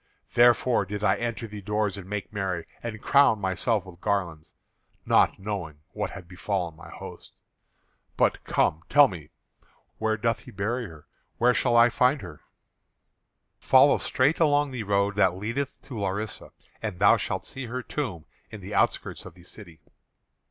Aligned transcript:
Therefore 0.33 0.83
did 0.83 1.03
I 1.03 1.15
enter 1.17 1.45
the 1.45 1.61
doors 1.61 1.95
and 1.95 2.09
make 2.09 2.33
merry, 2.33 2.65
and 2.81 2.99
crown 3.03 3.39
myself 3.39 3.85
with 3.85 4.01
garlands, 4.01 4.55
not 5.05 5.37
knowing 5.37 5.81
what 5.93 6.09
had 6.09 6.27
befallen 6.27 6.75
my 6.75 6.89
host. 6.89 7.33
But, 8.17 8.43
come, 8.43 8.81
tell 8.89 9.07
me; 9.07 9.29
where 9.99 10.17
doth 10.17 10.39
he 10.39 10.49
bury 10.49 10.87
her? 10.87 11.05
Where 11.37 11.53
shall 11.53 11.77
I 11.77 11.89
find 11.91 12.23
her?" 12.23 12.41
"Follow 13.59 13.99
straight 13.99 14.39
along 14.39 14.71
the 14.71 14.81
road 14.85 15.15
that 15.17 15.35
leadeth 15.35 15.79
to 15.83 15.99
Larissa, 15.99 16.51
and 16.81 16.97
thou 16.97 17.15
shalt 17.17 17.45
see 17.45 17.67
her 17.67 17.83
tomb 17.83 18.25
in 18.49 18.59
the 18.59 18.73
outskirts 18.73 19.25
of 19.27 19.35
the 19.35 19.43
city." 19.43 19.81